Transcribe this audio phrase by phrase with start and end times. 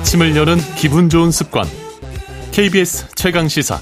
[0.00, 1.66] 아침을 여는 기분 좋은 습관.
[2.52, 3.78] KBS 최강 시사.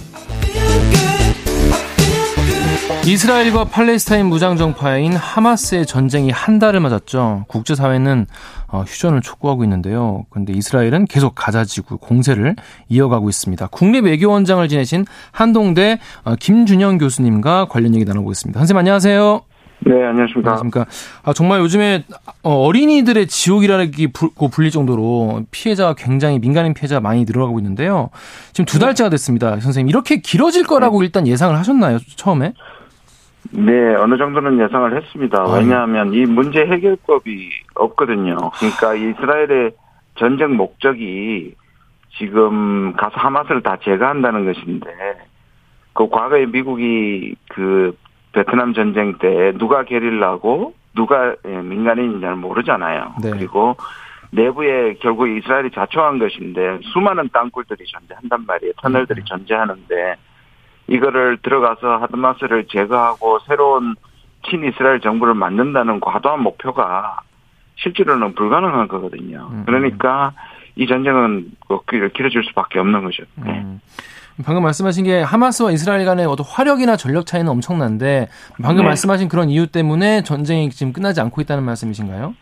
[3.07, 7.45] 이스라엘과 팔레스타인 무장정파인 하마스의 전쟁이 한 달을 맞았죠.
[7.47, 8.27] 국제사회는
[8.67, 10.27] 어, 휴전을 촉구하고 있는데요.
[10.29, 12.57] 그런데 이스라엘은 계속 가자지구 공세를
[12.89, 13.69] 이어가고 있습니다.
[13.69, 18.59] 국립 외교원장을 지내신 한동대 어, 김준영 교수님과 관련 얘기 나눠보겠습니다.
[18.59, 19.43] 선생님 안녕하세요.
[19.81, 20.51] 네, 안녕하십니까.
[20.51, 20.87] 안녕하십니까.
[21.25, 22.05] 아, 정말 요즘에
[22.43, 28.11] 어, 어린이들의 지옥이라고 불릴 정도로 피해자가 굉장히 민간인 피해자가 많이 늘어나고 있는데요.
[28.53, 29.61] 지금 두 달째가 됐습니다.
[29.61, 31.99] 선생님 이렇게 길어질 거라고 일단 예상을 하셨나요?
[32.17, 32.55] 처음에?
[33.51, 35.45] 네, 어느 정도는 예상을 했습니다.
[35.45, 38.37] 왜냐하면 이 문제 해결법이 없거든요.
[38.59, 39.71] 그러니까 이스라엘의
[40.17, 41.55] 전쟁 목적이
[42.19, 44.91] 지금 가서 하마스를 다 제거한다는 것인데,
[45.93, 47.97] 그 과거에 미국이 그
[48.39, 53.15] 베트남 전쟁 때 누가 게릴라고 누가 예, 민간인인지를 모르잖아요.
[53.23, 53.31] 네.
[53.31, 53.77] 그리고
[54.31, 58.73] 내부에 결국 이스라엘이 자초한 것인데 수많은 땅굴들이 존재한단 말이에요.
[58.81, 60.15] 터널들이 존재하는데
[60.87, 63.97] 이거를 들어가서 하드마스를 제거하고 새로운
[64.49, 67.21] 친이스라엘 정부를 만든다는 과도한 목표가
[67.77, 69.49] 실제로는 불가능한 거거든요.
[69.51, 69.63] 음.
[69.67, 70.33] 그러니까
[70.77, 73.25] 이 전쟁은 뭐 길- 길어질 수밖에 없는 거죠.
[73.45, 73.51] 네.
[73.61, 73.81] 음.
[74.45, 78.29] 방금 말씀하신 게 하마스와 이스라엘 간의 어떤 화력이나 전력 차이는 엄청난데
[78.63, 78.89] 방금 네.
[78.89, 82.35] 말씀하신 그런 이유 때문에 전쟁이 지금 끝나지 않고 있다는 말씀이신가요?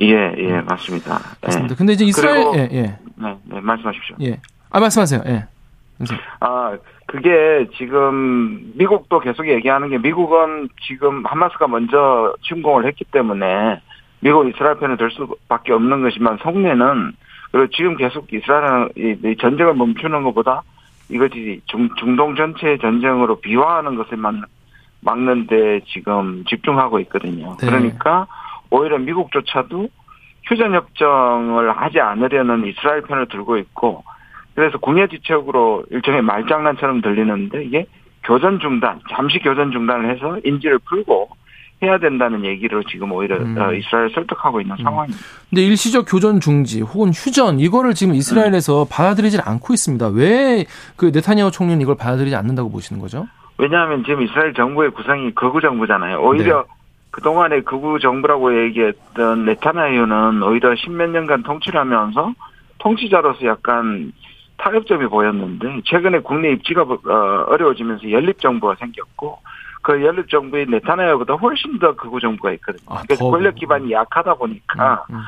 [0.00, 1.14] 예, 예, 맞습니다.
[1.42, 1.46] 예.
[1.46, 1.74] 맞습니다.
[1.76, 2.82] 근데 이제 이스라엘 그리고- 예, 예.
[3.16, 4.16] 네, 네, 말씀하십시오.
[4.22, 4.40] 예.
[4.70, 5.22] 아, 말씀하세요.
[5.26, 5.44] 예.
[6.40, 13.80] 아, 그게 지금 미국도 계속 얘기하는 게 미국은 지금 하마스가 먼저 침공을 했기 때문에
[14.18, 17.12] 미국 이스라엘 편을 들 수밖에 없는 것이지만 속내는
[17.52, 20.62] 그리고 지금 계속 이스라엘은 이- 이 전쟁을 멈추는 것보다
[21.08, 24.34] 이것이 중, 중동 전체 전쟁으로 비화하는 것을 막,
[25.00, 27.56] 막는데 지금 집중하고 있거든요.
[27.60, 27.66] 네.
[27.66, 28.26] 그러니까
[28.70, 29.88] 오히려 미국조차도
[30.44, 34.04] 휴전협정을 하지 않으려는 이스라엘 편을 들고 있고
[34.54, 37.86] 그래서 궁예지책으로 일종의 말장난처럼 들리는데 이게
[38.22, 41.30] 교전 중단, 잠시 교전 중단을 해서 인지를 풀고
[41.82, 43.56] 해야 된다는 얘기를 지금 오히려 음.
[43.58, 45.22] 어, 이스라엘 설득하고 있는 상황입니다.
[45.50, 50.08] 근데 일시적 교전 중지 혹은 휴전 이거를 지금 이스라엘에서 받아들이질 않고 있습니다.
[50.08, 50.64] 왜
[50.96, 53.26] 그 네타냐후 총리는 이걸 받아들이지 않는다고 보시는 거죠?
[53.58, 56.20] 왜냐하면 지금 이스라엘 정부의 구성이 극우 정부잖아요.
[56.20, 56.74] 오히려 네.
[57.10, 62.32] 그동안에 극우 정부라고 얘기했던 네타냐후는 오히려 십몇 년간 통치를 하면서
[62.78, 64.12] 통치자로서 약간
[64.56, 69.38] 타협점이 보였는데 최근에 국내 입지가 어, 어려워지면서 연립 정부가 생겼고
[69.84, 72.82] 그 연립 정부의 네타냐후보다 훨씬 더 극우 정부가 있거든요.
[72.88, 73.54] 아, 그래서 더 권력.
[73.54, 75.20] 기반이 약하다 보니까 음, 음.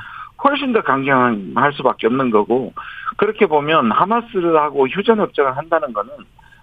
[0.43, 2.73] 훨씬 더 강경할 수밖에 없는 거고
[3.17, 6.11] 그렇게 보면 하마스하고 휴전 협정을 한다는 거는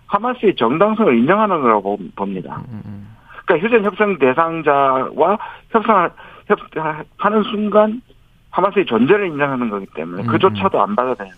[0.08, 2.62] 하마스의 정당성을 인정하는 거라고 봅니다.
[2.68, 3.16] 음, 음.
[3.46, 5.38] 그러니까 휴전 협상 대상자와
[5.70, 6.10] 협상을
[6.48, 6.58] 협
[7.16, 8.02] 하는 순간
[8.50, 11.32] 하마스의 존재를 인정하는 거기 때문에 음, 그조차도 안 받아들여요.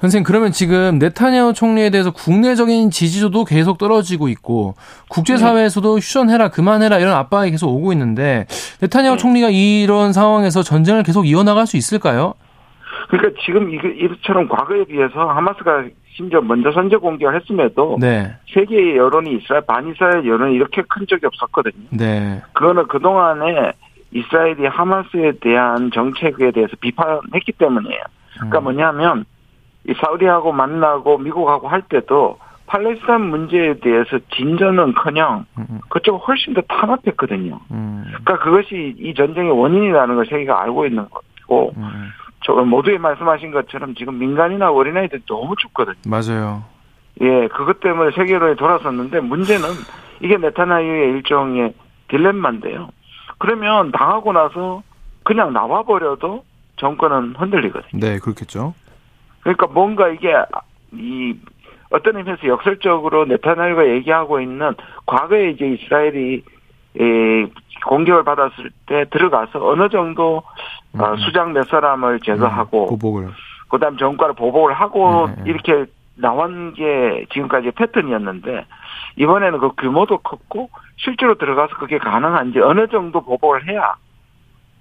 [0.00, 4.74] 선생님 그러면 지금 네타냐후 총리에 대해서 국내적인 지지도도 계속 떨어지고 있고
[5.10, 8.46] 국제사회에서도 휴전해라 그만해라 이런 압박이 계속 오고 있는데
[8.80, 9.18] 네타냐후 네.
[9.18, 12.34] 총리가 이런 상황에서 전쟁을 계속 이어나갈 수 있을까요?
[13.08, 19.62] 그러니까 지금 이처럼 과거에 비해서 하마스가 심지어 먼저 선제 공격을 했음에도 네, 세계의 여론이 이스라엘
[19.66, 21.86] 반이스라엘 여론이 이렇게 큰 적이 없었거든요.
[21.90, 23.72] 네, 그거는 그동안에
[24.12, 28.02] 이스라엘이 하마스에 대한 정책에 대해서 비판했기 때문이에요.
[28.34, 28.64] 그러니까 음.
[28.64, 29.24] 뭐냐면
[29.88, 36.60] 이 사우디하고 만나고 미국하고 할 때도 팔레스타인 문제에 대해서 진전은커녕 음, 음, 그쪽은 훨씬 더
[36.68, 37.58] 탄압했거든요.
[37.70, 42.10] 음, 그러니까 그것이 이 전쟁의 원인이라는 걸 세계가 알고 있는 거고 음,
[42.44, 45.96] 저 모두에 말씀하신 것처럼 지금 민간이나 어린아이들이 너무 죽거든요.
[46.06, 46.62] 맞아요.
[47.22, 49.66] 예, 그것 때문에 세계론이 돌아섰는데 문제는
[50.20, 51.72] 이게 네타냐후의 일종의
[52.08, 52.90] 딜레마인데요.
[53.38, 54.82] 그러면 당하고 나서
[55.24, 56.44] 그냥 나와버려도
[56.76, 58.00] 정권은 흔들리거든요.
[58.00, 58.74] 네, 그렇겠죠.
[59.48, 60.34] 그러니까 뭔가 이게
[60.92, 61.34] 이
[61.90, 64.74] 어떤 의미에서 역설적으로 네타냐후가 얘기하고 있는
[65.06, 66.44] 과거에 이제 이스라엘이
[67.00, 67.46] 에,
[67.86, 70.42] 공격을 받았을 때 들어가서 어느 정도
[70.98, 71.16] 어, 음.
[71.18, 73.28] 수장 몇 사람을 제거하고 보복을.
[73.68, 75.50] 그다음 정권을 보복을 하고 네, 네.
[75.50, 75.86] 이렇게
[76.16, 78.66] 나온 게 지금까지 패턴이었는데
[79.16, 83.94] 이번에는 그 규모도 컸고 실제로 들어가서 그게 가능한지 어느 정도 보복을 해야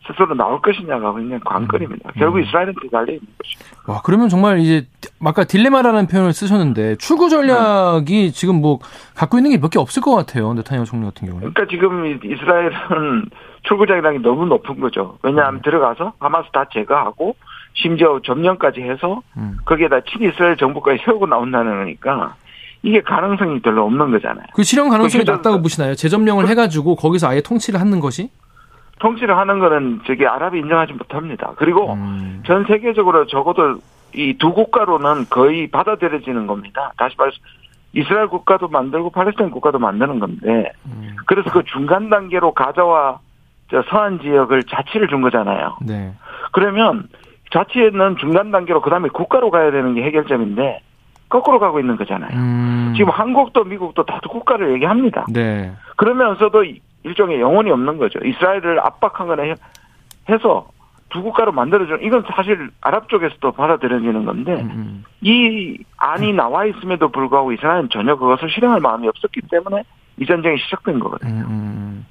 [0.08, 2.12] 스스로 나올 것이냐가 굉장히 관건입니다.
[2.18, 2.44] 결국 음.
[2.44, 3.66] 이스라엘한테 달려 있는 것이죠.
[3.88, 4.88] 와, 그러면 정말 이제
[5.24, 8.80] 아까 딜레마라는 표현을 쓰셨는데 출구 전략이 지금 뭐
[9.16, 10.54] 갖고 있는 게 몇 개 없을 것 같아요.
[10.54, 11.54] 네타냐후 총리 같은 경우는.
[11.54, 13.26] 그러니까 지금 이- 이스라엘은
[13.68, 15.18] 출구장이라는 게 너무 높은 거죠.
[15.24, 17.36] 왜냐하면 들어가서 하마스 다 제거하고
[17.74, 19.58] 심지어 점령까지 해서 음.
[19.66, 22.36] 거기에다 친이스라엘 정부까지 세우고 나온다는 거니까
[22.84, 24.46] 이게 가능성이 별로 없는 거잖아요.
[24.54, 25.96] 그 실현 가능성이 그 낮다고 보시나요?
[25.96, 28.30] 재점령을 해가지고 거기서 아예 통치를 하는 것이?
[29.00, 31.54] 통치를 하는 거는 저기 아랍이 인정하지 못합니다.
[31.58, 32.44] 그리고 음.
[32.46, 33.80] 전 세계적으로 적어도
[34.14, 36.92] 이 두 국가로는 거의 받아들여지는 겁니다.
[36.98, 37.38] 다시 말해서
[37.94, 41.16] 이스라엘 국가도 만들고 팔레스타인 국가도 만드는 건데 음.
[41.26, 43.20] 그래서 그 중간 단계로 가자와
[43.70, 45.78] 저 서한 지역을 자치를 준 거잖아요.
[45.82, 46.14] 네.
[46.52, 47.08] 그러면
[47.52, 50.82] 자치는 중간 단계로 그다음에 국가로 가야 되는 게 해결점인데
[51.30, 52.32] 거꾸로 가고 있는 거잖아요.
[52.34, 52.94] 음.
[52.96, 55.26] 지금 한국도 미국도 다들 국가를 얘기합니다.
[55.30, 55.74] 네.
[55.98, 56.64] 그러면서도
[57.08, 58.20] 일종의 영혼이 없는 거죠.
[58.24, 59.56] 이스라엘을 압박하거나 해-
[60.30, 60.68] 해서
[61.10, 65.04] 두 국가로 만들어주는 이건 사실 아랍 쪽에서도 받아들여지는 건데 음, 음.
[65.22, 69.84] 이 안이 나와 있음에도 불구하고 이스라엘은 전혀 그것을 실행할 마음이 없었기 때문에
[70.20, 71.46] 이 전쟁이 시작된 거거든요.
[71.48, 72.06] 음,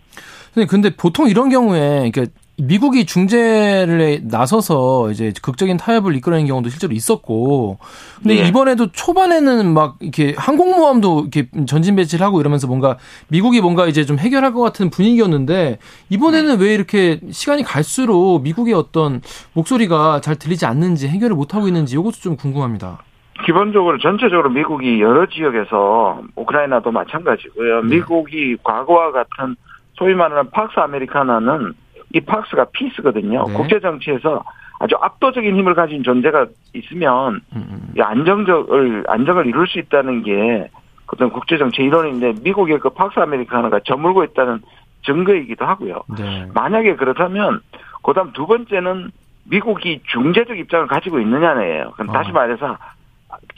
[0.55, 0.67] 음.
[0.69, 2.25] 근데 보통 이런 경우에 그러니까
[2.59, 7.79] 미국이 중재를 나서서 이제 극적인 타협을 이끌어낸 경우도 실제로 있었고,
[8.23, 8.49] 근데 예.
[8.49, 12.97] 이번에도 초반에는 막 이렇게 항공모함도 이렇게 전진 배치를 하고 이러면서 뭔가
[13.29, 19.21] 미국이 뭔가 이제 좀 해결할 것 같은 분위기였는데 이번에는 왜 이렇게 시간이 갈수록 미국의 어떤
[19.53, 23.03] 목소리가 잘 들리지 않는지 해결을 못 하고 있는지 이것도 좀 궁금합니다.
[23.45, 27.83] 기본적으로 전체적으로 미국이 여러 지역에서 우크라이나도 마찬가지고요.
[27.83, 27.97] 네.
[27.97, 29.57] 미국이 과거와 같은
[29.99, 31.75] 소위 말하는 팍스 아메리카나는
[32.17, 33.45] 이 팍스가 피스거든요.
[33.47, 33.53] 네.
[33.53, 34.43] 국제 정치에서
[34.79, 37.93] 아주 압도적인 힘을 가진 존재가 있으면 음, 음.
[37.97, 40.71] 이 안정적을 안정을 이룰 수 있다는 게
[41.13, 44.63] 어떤 국제 정치 이론인데 미국의 그 팍스 아메리카나가 저물고 있다는
[45.05, 46.03] 증거이기도 하고요.
[46.19, 46.49] 네.
[46.55, 47.61] 만약에 그렇다면
[48.03, 49.11] 그다음 두 번째는
[49.45, 51.93] 미국이 중재적 입장을 가지고 있느냐네요.
[51.93, 52.33] 그럼 다시 아.
[52.33, 52.79] 말해서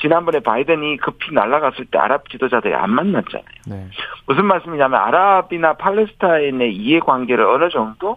[0.01, 3.45] 지난번에 바이든이 급히 날아갔을 때 아랍 지도자들이 안 만났잖아요.
[3.69, 3.87] 네.
[4.27, 8.17] 무슨 말씀이냐면 아랍이나 팔레스타인의 이해관계를 어느 정도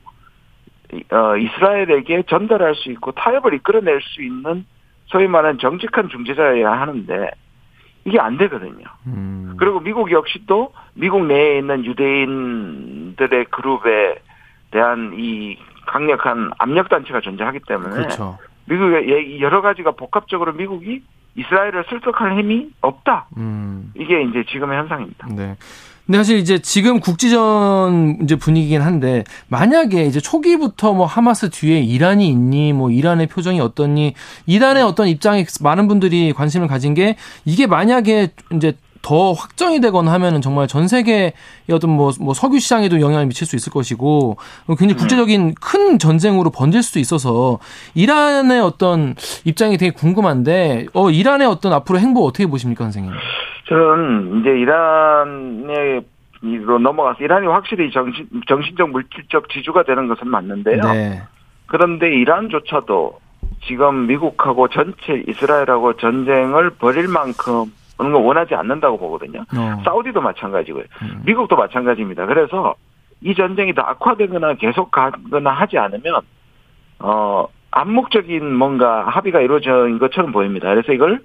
[1.12, 4.66] 어, 이스라엘에게 전달할 수 있고 타협을 이끌어낼 수 있는
[5.06, 7.32] 소위 말하는 정직한 중재자여야 하는데
[8.06, 8.86] 이게 안 되거든요.
[9.08, 9.56] 음.
[9.58, 14.16] 그리고 미국 역시 또 미국 내에 있는 유대인들의 그룹에
[14.72, 18.38] 대한 이 강력한 압력 단체가 존재하기 때문에 그렇죠.
[18.66, 21.04] 미국의 예- 여러 가지가 복합적으로 미국이
[21.36, 23.28] 이스라엘을 설득할 힘이 없다.
[23.38, 23.92] 음.
[23.96, 25.28] 이게 이제 지금의 현상입니다.
[25.32, 25.56] 네.
[26.06, 32.28] 근데 사실 이제 지금 국지전 이제 분위기긴 한데 만약에 이제 초기부터 뭐 하마스 뒤에 이란이
[32.28, 34.14] 있니 뭐 이란의 표정이 어떻니
[34.46, 40.42] 이란의 어떤 입장에 많은 분들이 관심을 가진 게 이게 만약에 이제 더 확정이 되거나 하면은
[40.42, 41.34] 정말 전 세계의
[41.72, 44.38] 어떤 뭐, 뭐 석유 시장에도 영향을 미칠 수 있을 것이고
[44.68, 47.60] 굉장히 국제적인 큰 전쟁으로 번질 수도 있어서
[47.96, 49.16] 이란의 어떤
[49.46, 53.12] 입장이 되게 궁금한데 어 이란의 어떤 앞으로 행보 어떻게 보십니까 선생님?
[53.68, 56.04] 저는 이제 이란으로
[56.80, 60.82] 넘어가서 이란이 확실히 정신, 정신적 물질적 지주가 되는 것은 맞는데요.
[60.84, 61.22] 네.
[61.68, 63.20] 그런데 이란조차도
[63.66, 67.72] 지금 미국하고 전체 이스라엘하고 전쟁을 벌일 만큼
[68.02, 69.42] 그런 거 원하지 않는다고 보거든요.
[69.56, 69.82] 어.
[69.86, 70.86] 사우디도 마찬가지고요.
[71.04, 71.22] 음.
[71.24, 72.26] 미국도 마찬가지입니다.
[72.26, 72.74] 그래서
[73.22, 76.22] 이 전쟁이 더 악화되거나 계속 가거나 하지 않으면
[76.98, 80.70] 어 암묵적인 뭔가 합의가 이루어진 것처럼 보입니다.
[80.70, 81.22] 그래서 이걸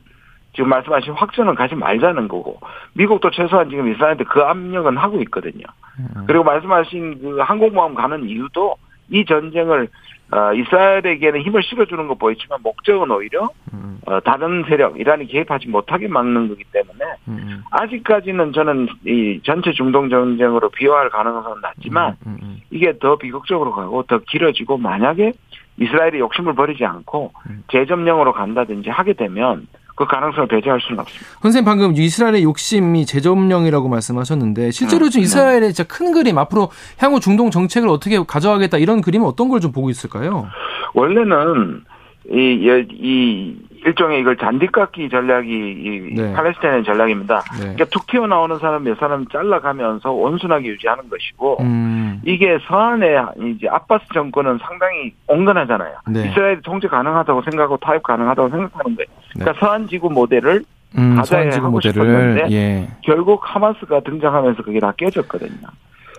[0.53, 2.61] 지금 말씀하신 확전은 가지 말자는 거고
[2.93, 5.65] 미국도 최소한 지금 이스라엘한테 그 압력은 하고 있거든요.
[5.99, 6.25] 음.
[6.27, 8.77] 그리고 말씀하신 그 항공모함 가는 이유도
[9.09, 9.89] 이 전쟁을
[10.33, 14.01] 어, 이스라엘에게는 힘을 실어주는 거 보이지만 목적은 오히려 음.
[14.07, 17.63] 어, 다른 세력 이란이 개입하지 못하게 막는 거기 때문에 음.
[17.71, 24.03] 아직까지는 저는 이 전체 중동 전쟁으로 비화할 가능성은 낮지만 음, 음, 이게 더 비극적으로 가고
[24.05, 25.33] 더 길어지고 만약에
[25.79, 27.63] 이스라엘이 욕심을 버리지 않고 음.
[27.71, 31.27] 재점령으로 간다든지 하게 되면 그 가능성을 배제할 수는 없습니다.
[31.43, 35.25] 선생님 방금 이스라엘의 욕심이 재점령이라고 말씀하셨는데 실제로 음, 지금 네.
[35.25, 39.73] 이스라엘의 진짜 큰 그림 앞으로 향후 중동 정책을 어떻게 가져가겠다 이런 그림은 어떤 걸 좀
[39.73, 40.47] 보고 있을까요?
[40.95, 41.83] 원래는
[42.31, 46.33] 이, 여- 이 일종의 이걸 잔디깎기 전략이 이 네.
[46.35, 47.41] 팔레스타인의 전략입니다.
[47.55, 47.61] 네.
[47.61, 52.21] 그러니까 툭 튀어나오는 사람 몇 사람 잘라가면서 온순하게 유지하는 것이고 음.
[52.25, 53.17] 이게 서한의
[53.57, 55.95] 이제 아바스 정권은 상당히 온건하잖아요.
[56.09, 56.29] 네.
[56.29, 59.07] 이스라엘이 통제 가능하다고 생각하고 타협 가능하다고 생각하는 거예요.
[59.37, 59.45] 네.
[59.45, 60.65] 그러니까 서한 지구 모델을
[60.99, 62.89] 음, 하고 모델을 예.
[63.03, 65.69] 결국 하마스가 등장하면서 그게 다 깨졌거든요.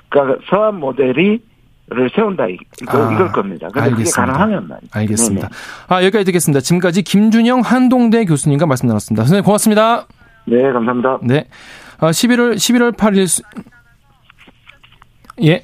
[0.09, 1.41] 그러니까 서한 모델이
[1.89, 3.69] 를 세운다 이- 이거, 아, 이걸 겁니다.
[3.73, 4.11] 알겠습니다.
[4.25, 4.89] 가능하면 말이죠.
[4.91, 5.47] 알겠습니다.
[5.47, 5.59] 네네.
[5.87, 6.59] 아, 여기까지 듣겠습니다.
[6.59, 9.23] 지금까지 김준영 한동대 교수님과 말씀 나눴습니다.
[9.23, 10.05] 선생님 고맙습니다.
[10.47, 11.19] 네, 감사합니다.
[11.23, 11.47] 네.
[11.99, 13.41] 어, 11월 11월 8일 수...
[15.43, 15.63] 예.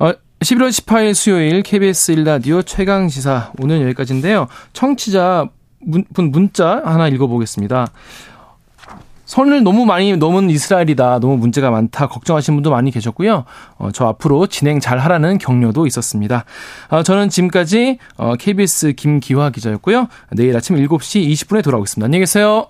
[0.00, 4.48] 어, 11월 18일 수요일 KBS 1라디오 최강 시사 오늘 여기까지인데요.
[4.72, 5.48] 청취자
[5.80, 7.88] 문, 분 문자 하나 읽어보겠습니다.
[9.30, 11.20] 선을 너무 많이 넘은 이스라엘이다.
[11.20, 12.08] 너무 문제가 많다.
[12.08, 13.44] 걱정하시는 분도 많이 계셨고요.
[13.78, 16.44] 어, 저 앞으로 진행 잘 하라는 격려도 있었습니다.
[16.88, 20.08] 어, 저는 지금까지 어, KBS 김기화 기자였고요.
[20.32, 22.06] 내일 아침 7시 20분에 돌아오겠습니다.
[22.06, 22.66] 안녕히 계세요.